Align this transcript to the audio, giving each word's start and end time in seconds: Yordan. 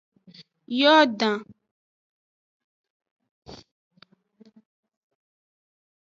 Yordan. 0.79 1.39